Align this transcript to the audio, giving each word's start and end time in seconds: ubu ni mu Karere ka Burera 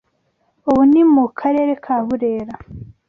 ubu 0.69 0.81
ni 0.91 1.03
mu 1.13 1.25
Karere 1.39 1.73
ka 1.83 1.95
Burera 2.05 2.55